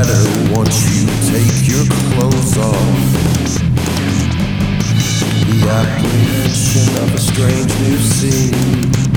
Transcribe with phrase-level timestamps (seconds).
[0.00, 3.12] matter once you take your clothes off.
[5.46, 9.09] The apprehension of a strange new scene.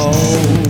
[0.00, 0.67] Oh.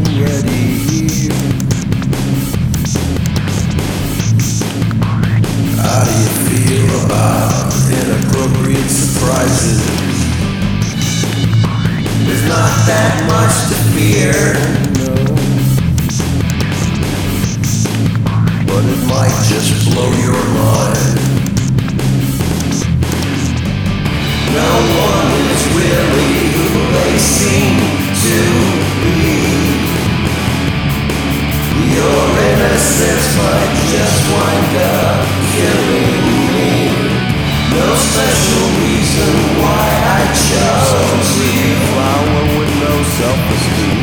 [39.62, 41.66] why I chose you.
[41.90, 44.00] Flower with no self-esteem.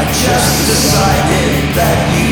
[0.00, 2.29] I just decided that you.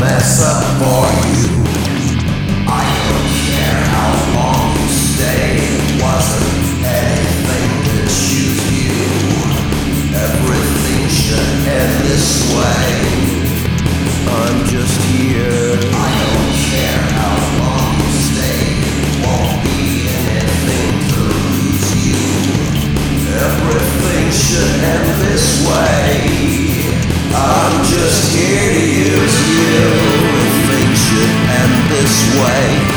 [0.00, 1.39] começa, morre.
[32.10, 32.89] this way.